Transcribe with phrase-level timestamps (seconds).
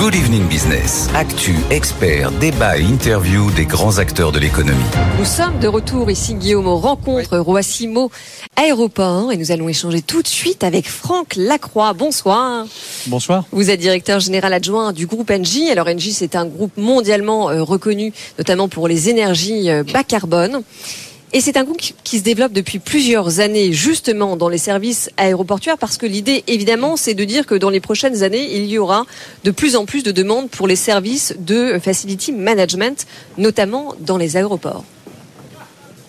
[0.00, 1.10] Good Evening Business.
[1.14, 4.80] Actu, experts, débat et interview des grands acteurs de l'économie.
[5.18, 8.10] Nous sommes de retour ici, Guillaume, aux rencontres Roissimo
[8.56, 11.92] Aéroport et nous allons échanger tout de suite avec Franck Lacroix.
[11.92, 12.64] Bonsoir.
[13.08, 13.44] Bonsoir.
[13.52, 15.68] Vous êtes directeur général adjoint du groupe Engie.
[15.68, 20.62] Alors Engie, c'est un groupe mondialement euh, reconnu, notamment pour les énergies euh, bas carbone.
[21.32, 25.78] Et c'est un groupe qui se développe depuis plusieurs années, justement, dans les services aéroportuaires,
[25.78, 29.06] parce que l'idée, évidemment, c'est de dire que dans les prochaines années, il y aura
[29.44, 33.06] de plus en plus de demandes pour les services de facility management,
[33.38, 34.84] notamment dans les aéroports.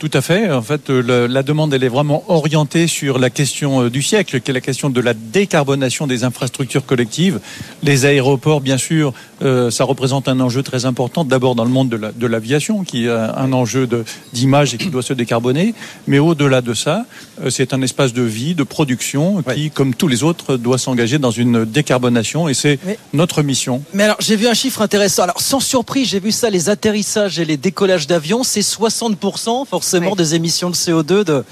[0.00, 0.50] Tout à fait.
[0.50, 4.40] En fait, euh, la demande, elle est vraiment orientée sur la question euh, du siècle,
[4.40, 7.38] qui est la question de la décarbonation des infrastructures collectives.
[7.82, 9.12] Les aéroports, bien sûr,
[9.42, 11.24] euh, ça représente un enjeu très important.
[11.24, 13.88] D'abord dans le monde de l'aviation, qui est un enjeu
[14.32, 15.74] d'image et qui doit se décarboner.
[16.06, 17.04] Mais au-delà de ça,
[17.48, 21.30] c'est un espace de vie, de production, qui, comme tous les autres, doit s'engager dans
[21.30, 22.48] une décarbonation.
[22.48, 22.78] Et c'est
[23.12, 23.82] notre mission.
[23.94, 25.22] Mais alors, j'ai vu un chiffre intéressant.
[25.22, 30.14] Alors, sans surprise, j'ai vu ça, les atterrissages et les décollages d'avions, c'est 60%, forcément
[30.14, 31.44] des émissions de CO2 de,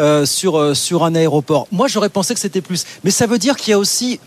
[0.00, 1.66] euh, sur, euh, sur un aéroport.
[1.72, 2.84] Moi, j'aurais pensé que c'était plus.
[3.04, 4.20] Mais ça veut dire qu'il y a aussi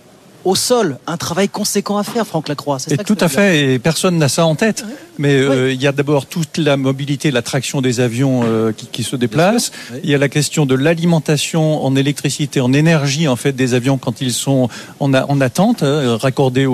[0.46, 2.78] au sol un travail conséquent à faire, Franck Lacroix.
[2.90, 4.86] Et tout à fait, et personne n'a ça en tête.
[5.18, 9.04] Mais euh, il y a d'abord toute la mobilité, l'attraction des avions euh, qui, qui,
[9.04, 9.72] se déplacent.
[10.04, 13.98] Il y a la question de l'alimentation en électricité, en énergie en fait des avions
[13.98, 14.70] quand ils sont
[15.00, 16.74] en, en attente, hein, raccordés aux,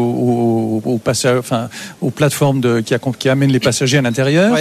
[0.85, 1.69] aux, enfin,
[2.01, 4.57] aux plateformes de, qui, qui, amènent les passagers à l'intérieur.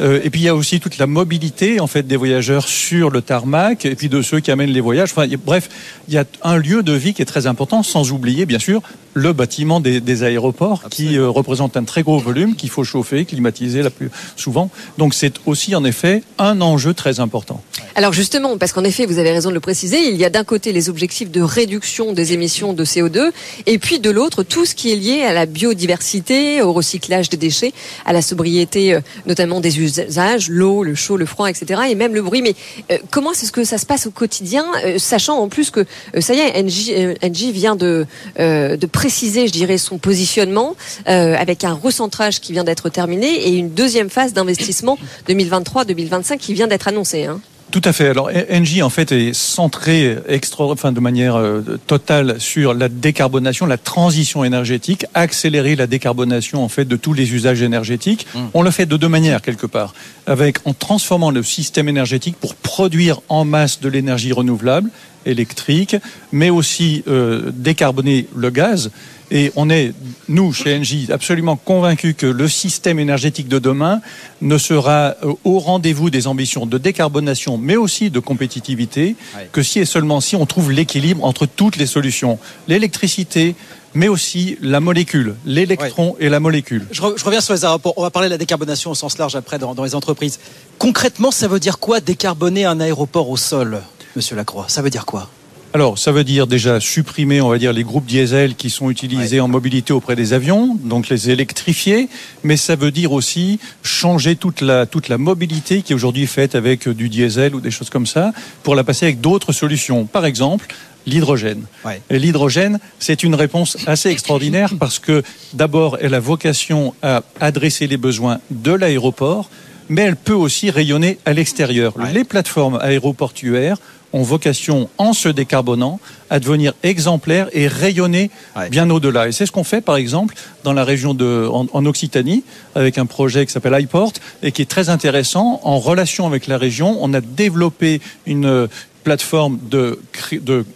[0.00, 3.10] Euh, et puis il y a aussi toute la mobilité en fait des voyageurs sur
[3.10, 5.10] le tarmac, et puis de ceux qui amènent les voyages.
[5.12, 5.68] Enfin, bref,
[6.08, 8.82] il y a un lieu de vie qui est très important, sans oublier bien sûr
[9.18, 13.82] le bâtiment des, aéroports qui euh, représente un très gros volume qu'il faut chauffer, climatiser
[13.82, 14.70] la plus souvent.
[14.96, 17.62] Donc c'est aussi en effet un enjeu très important.
[17.94, 20.44] Alors justement, parce qu'en effet, vous avez raison de le préciser, il y a d'un
[20.44, 23.30] côté les objectifs de réduction des émissions de CO2
[23.66, 27.36] et puis de l'autre tout ce qui est lié à la biodiversité, au recyclage des
[27.36, 27.72] déchets,
[28.06, 31.82] à la sobriété euh, notamment des usages, l'eau, le chaud, le froid, etc.
[31.90, 32.42] et même le bruit.
[32.42, 32.54] Mais
[32.90, 34.64] euh, comment est-ce que ça se passe au quotidien,
[34.96, 35.84] sachant en plus que
[36.20, 38.06] ça y est, NJ, vient de,
[38.38, 40.76] de préciser préciser, je dirais, son positionnement
[41.08, 44.96] euh, avec un recentrage qui vient d'être terminé et une deuxième phase d'investissement
[45.28, 47.24] 2023-2025 qui vient d'être annoncée.
[47.24, 47.40] Hein.
[47.70, 48.08] Tout à fait.
[48.08, 53.66] Alors Engie en fait est centré extra, enfin de manière euh, totale sur la décarbonation,
[53.66, 58.26] la transition énergétique, accélérer la décarbonation en fait de tous les usages énergétiques.
[58.34, 58.38] Mmh.
[58.54, 59.94] On le fait de deux manières quelque part,
[60.26, 64.90] avec en transformant le système énergétique pour produire en masse de l'énergie renouvelable
[65.26, 65.96] électrique,
[66.32, 68.90] mais aussi euh, décarboner le gaz.
[69.30, 69.92] Et on est,
[70.28, 74.00] nous, chez Engie, absolument convaincus que le système énergétique de demain
[74.40, 79.16] ne sera euh, au rendez-vous des ambitions de décarbonation, mais aussi de compétitivité,
[79.52, 82.38] que si et seulement si on trouve l'équilibre entre toutes les solutions.
[82.68, 83.54] L'électricité,
[83.94, 86.86] mais aussi la molécule, l'électron et la molécule.
[86.90, 87.94] Je, reviens sur les aéroports.
[87.96, 90.38] On va parler de la décarbonation au sens large après dans les entreprises.
[90.78, 93.82] Concrètement, ça veut dire quoi décarboner un aéroport au sol?
[94.16, 95.30] Monsieur Lacroix Ça veut dire quoi?
[95.74, 99.38] Alors, ça veut dire déjà supprimer, on va dire, les groupes diesel qui sont utilisés
[99.38, 102.08] en mobilité auprès des avions, donc les électrifier,
[102.42, 106.54] mais ça veut dire aussi changer toute la, toute la mobilité qui est aujourd'hui faite
[106.54, 108.32] avec du diesel ou des choses comme ça,
[108.62, 110.06] pour la passer avec d'autres solutions.
[110.06, 110.74] Par exemple,
[111.04, 111.64] l'hydrogène.
[112.08, 117.86] Et l'hydrogène, c'est une réponse assez extraordinaire parce que d'abord, elle a vocation à adresser
[117.86, 119.50] les besoins de l'aéroport,
[119.90, 121.94] mais elle peut aussi rayonner à l'extérieur.
[122.12, 123.78] Les plateformes aéroportuaires
[124.12, 128.30] ont vocation, en se décarbonant, à devenir exemplaires et rayonner
[128.70, 129.28] bien au-delà.
[129.28, 133.06] Et c'est ce qu'on fait, par exemple, dans la région de, en, Occitanie, avec un
[133.06, 135.60] projet qui s'appelle iPort et qui est très intéressant.
[135.62, 138.68] En relation avec la région, on a développé une,
[139.08, 139.98] plateforme de,
[140.32, 140.66] de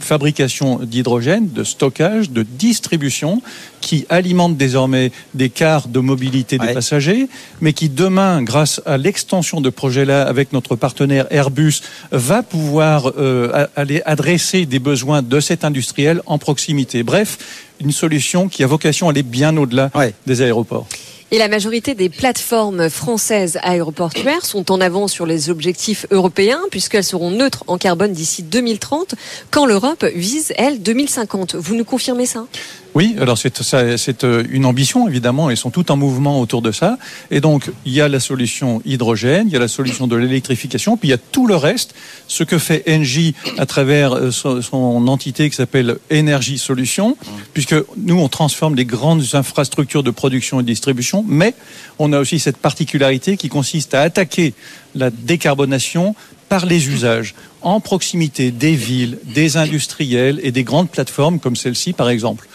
[0.00, 3.42] fabrication d'hydrogène, de stockage, de distribution,
[3.82, 7.28] qui alimente désormais des cars de mobilité des passagers,
[7.60, 13.66] mais qui demain, grâce à l'extension de projet-là avec notre partenaire Airbus, va pouvoir euh,
[13.76, 17.02] aller adresser des besoins de cet industriel en proximité.
[17.02, 17.36] Bref,
[17.80, 19.90] une solution qui a vocation à aller bien au-delà
[20.26, 20.86] des aéroports.
[21.34, 27.02] Et la majorité des plateformes françaises aéroportuaires sont en avant sur les objectifs européens puisqu'elles
[27.02, 29.16] seront neutres en carbone d'ici 2030
[29.50, 31.56] quand l'Europe vise, elle, 2050.
[31.56, 32.46] Vous nous confirmez ça?
[32.94, 36.96] Oui, alors c'est euh, une ambition évidemment, ils sont tout en mouvement autour de ça.
[37.32, 40.96] Et donc il y a la solution hydrogène, il y a la solution de l'électrification,
[40.96, 41.94] puis il y a tout le reste,
[42.28, 47.16] ce que fait Engie à travers euh, son, entité qui s'appelle Énergie Solutions,
[47.52, 51.54] puisque nous on transforme les grandes infrastructures de production et de distribution, mais
[51.98, 54.54] on a aussi cette particularité qui consiste à attaquer
[54.94, 56.14] la décarbonation
[56.48, 61.92] par les usages en proximité des villes, des industriels et des grandes plateformes comme celle-ci
[61.92, 62.46] par exemple.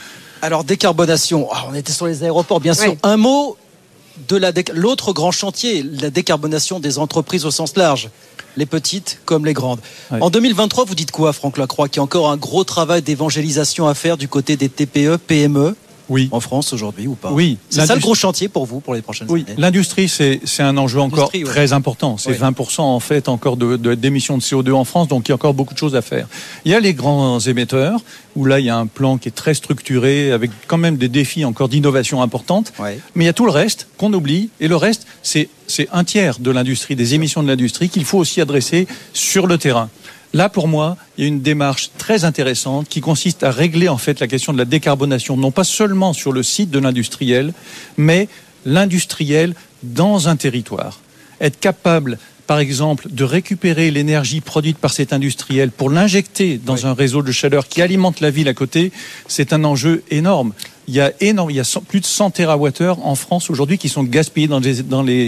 [0.42, 2.96] Alors décarbonation, ah, on était sur les aéroports, bien sûr.
[3.04, 3.58] Un mot
[4.28, 8.10] de la l'autre grand chantier, la décarbonation des entreprises au sens large,
[8.58, 9.80] les petites comme les grandes.
[10.12, 13.88] En 2023, vous dites quoi, Franck Lacroix, qu'il y a encore un gros travail d'évangélisation
[13.88, 15.76] à faire du côté des TPE, PME
[16.10, 16.28] Oui.
[16.32, 17.58] en France aujourd'hui ou pas Oui.
[17.70, 19.56] C'est ça le gros chantier pour vous pour les prochaines Oui, années.
[19.60, 21.44] l'industrie, c'est c'est un enjeu encore ouais.
[21.44, 22.18] très important.
[22.18, 22.38] C'est Oui.
[22.38, 25.36] 20% en fait encore de- de- d'émissions de, CO2 en France, donc il y a
[25.36, 26.28] encore beaucoup de choses à faire.
[26.66, 28.00] Il y a les grands émetteurs,
[28.36, 31.10] où là, il y a un plan qui est très structuré, avec quand même des
[31.10, 32.74] défis encore d'innovation importantes.
[32.80, 33.00] Ouais.
[33.16, 36.04] Mais il y a tout le reste qu'on oublie, et le reste, c'est c'est un
[36.04, 39.90] tiers de l'industrie, des émissions de l'industrie qu'il faut aussi adresser sur le terrain.
[40.34, 43.98] Là, pour moi, il y a une démarche très intéressante qui consiste à régler en
[43.98, 47.54] fait la question de la décarbonation, non pas seulement sur le site de l'industriel,
[47.98, 48.28] mais
[48.66, 51.00] l'industriel dans un territoire.
[51.42, 56.86] Être capable, par exemple, de récupérer l'énergie produite par cet industriel pour l'injecter dans Oui.
[56.86, 58.92] un réseau de chaleur qui alimente la ville à côté,
[59.28, 60.54] c'est un enjeu énorme.
[60.90, 63.90] Il y a énorme, il y a plus de 100 TWh en France aujourd'hui qui
[63.90, 64.50] sont gaspillés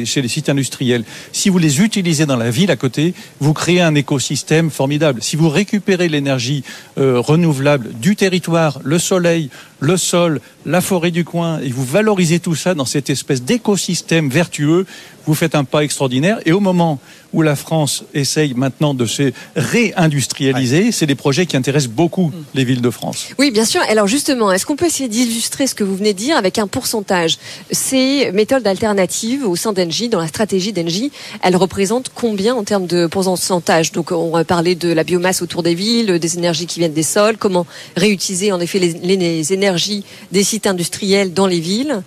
[0.05, 1.03] chez les sites industriels.
[1.33, 5.21] Si vous les utilisez dans la ville à côté, vous créez un écosystème formidable.
[5.21, 6.63] Si vous récupérez l'énergie
[6.97, 12.39] euh, renouvelable du territoire, le soleil, le sol, la forêt du coin, et vous valorisez
[12.39, 14.87] tout ça dans cette espèce d'écosystème vertueux,
[15.25, 16.39] vous faites un pas extraordinaire.
[16.45, 16.99] Et au moment
[17.33, 22.63] où la France essaye maintenant de se réindustrialiser, c'est des projets qui intéressent beaucoup les
[22.65, 23.27] villes de France.
[23.39, 23.81] Oui, bien sûr.
[23.89, 26.67] Alors justement, est-ce qu'on peut essayer d'illustrer ce que vous venez de dire avec un
[26.67, 27.37] pourcentage?
[27.71, 32.87] Ces méthodes alternatives au sein d'Engie, dans la stratégie d'Engie, elles représentent combien en termes
[32.87, 33.91] de pourcentage?
[33.91, 37.03] Donc on va parler de la biomasse autour des villes, des énergies qui viennent des
[37.03, 37.65] sols, comment
[37.95, 42.01] réutiliser en effet les, les- les énergies des sites industriels dans les villes?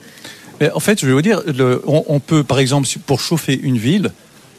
[0.60, 3.58] Mais en fait, je vais vous dire, le- on, on peut, par exemple, pour chauffer
[3.60, 4.10] une ville,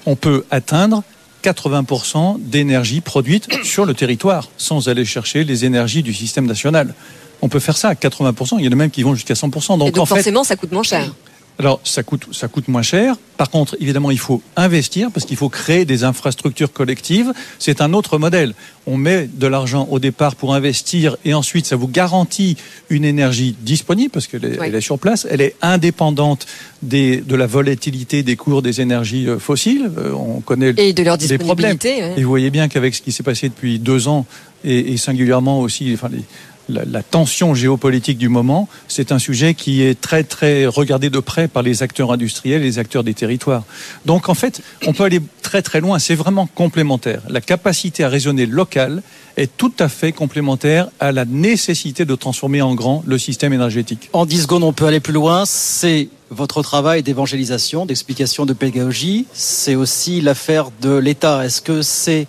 [0.06, 1.03] on peut atteindre
[1.44, 6.94] 80% d'énergie produite sur le territoire, sans aller chercher les énergies du système national.
[7.42, 8.56] On peut faire ça à 80%.
[8.59, 9.77] Il y en a même qui vont jusqu'à 100%.
[9.77, 11.13] Donc, Et donc en fait, forcément, ça coûte moins cher.
[11.57, 13.16] Alors ça coûte, ça coûte moins cher.
[13.38, 17.31] Par contre, évidemment, il faut investir parce qu'il faut créer des infrastructures collectives.
[17.60, 18.54] C'est un autre modèle.
[18.88, 22.57] On met de l'argent au départ pour investir et ensuite ça vous garantit
[22.90, 24.68] une énergie disponible parce qu'elle est, Oui.
[24.68, 25.28] est sur place.
[25.30, 26.46] Elle est indépendante
[26.81, 29.90] des, de la volatilité des cours des énergies euh, fossiles.
[29.98, 31.78] Euh, on connaît Et de leur les problèmes.
[31.84, 32.13] ouais.
[32.18, 34.25] Et vous voyez bien qu'avec ce qui s'est passé depuis deux ans,
[34.63, 36.24] et, et singulièrement aussi enfin, les-
[36.69, 41.19] la, la tension géopolitique du moment, c'est un sujet qui est très très regardé de
[41.19, 43.63] près par les acteurs industriels les acteurs des territoires.
[44.06, 47.21] Donc en fait, on peut aller très très loin, c'est vraiment complémentaire.
[47.29, 49.01] La capacité à raisonner local
[49.38, 54.09] est tout à fait complémentaire à la nécessité de transformer en grand le système énergétique.
[54.13, 55.45] En 10 secondes, on peut aller plus loin.
[55.45, 59.25] C'est votre travail d'évangélisation, d'explication, de pédagogie.
[59.33, 61.45] C'est aussi l'affaire de l'État.
[61.45, 62.27] Est-ce que c'est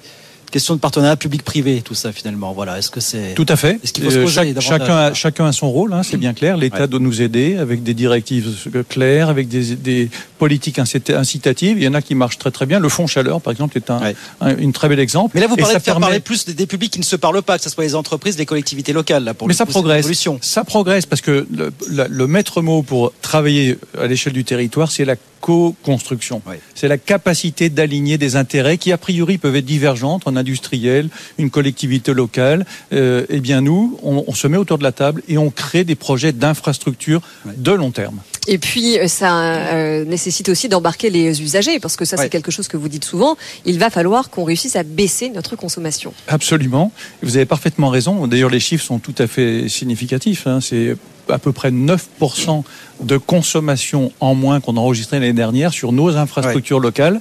[0.56, 2.78] question de partenariat public-privé, tout ça finalement Voilà.
[2.78, 3.78] Est-ce que c'est Tout à fait.
[3.84, 6.32] Est-ce qu'il faut se Euh, poser chacun, a, chacun a son rôle, hein, c'est bien
[6.32, 6.56] clair.
[6.56, 6.88] L'État Ouais.
[6.88, 8.48] doit nous aider avec des directives
[8.88, 10.08] claires, avec des, des
[10.38, 11.76] politiques incita- incitatives.
[11.76, 12.78] Il y en a qui marchent très très bien.
[12.80, 14.16] Le fonds chaleur, par exemple, est un, Ouais.
[14.40, 15.32] un- une très belle exemple.
[15.34, 17.42] Mais là, vous parlez de faire permet- parler plus des, publics qui ne se parlent
[17.42, 19.24] pas, que ce soit les entreprises, les collectivités locales.
[19.24, 20.06] Là, pour Mais ça coup, progresse.
[20.40, 21.46] Ça progresse parce que
[21.88, 25.16] le maître mot pour travailler à l'échelle du territoire, c'est la
[25.46, 26.42] co-construction.
[26.74, 31.08] C'est la capacité d'aligner des intérêts qui, a priori, peuvent être divergents entre un industriel,
[31.38, 32.66] une collectivité locale.
[32.92, 35.84] Euh, eh bien, nous, on, on se met autour de la table et on crée
[35.84, 37.52] des projets d'infrastructure Ouais.
[37.56, 38.18] de long terme.
[38.48, 39.30] Et puis, euh, ça
[39.74, 43.04] euh, nécessite aussi d'embarquer les usagers, parce que ça, c'est quelque chose que vous dites
[43.04, 43.36] souvent.
[43.64, 46.12] Il va falloir qu'on réussisse à baisser notre consommation.
[46.28, 46.92] Absolument.
[47.22, 48.26] Vous avez parfaitement raison.
[48.26, 50.46] D'ailleurs, les chiffres sont tout à fait significatifs.
[50.46, 50.60] hein.
[50.60, 50.96] C'est
[51.28, 52.62] à peu près 9%
[53.02, 57.20] de consommation en moins qu'on a enregistré l'année dernière sur nos infrastructures locales,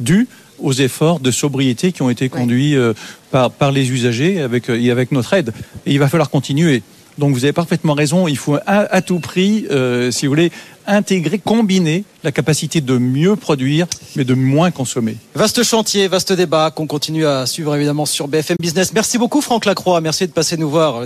[0.00, 2.94] dû aux efforts de sobriété qui ont été conduits euh,
[3.30, 5.52] par, par les usagers avec, euh, et avec notre aide.
[5.84, 6.82] Et il va falloir continuer.
[7.18, 10.52] Donc vous avez parfaitement raison, il faut à, à tout prix, euh, si vous voulez,
[10.86, 13.86] intégrer, combiner la capacité de mieux produire,
[14.16, 15.16] mais de moins consommer.
[15.34, 18.92] Vaste chantier, vaste débat qu'on continue à suivre évidemment sur BFM Business.
[18.92, 21.04] Merci beaucoup Franck Lacroix, merci de passer nous voir.